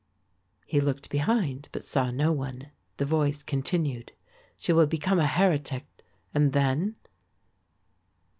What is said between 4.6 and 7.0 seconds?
will become a heretic and then...?"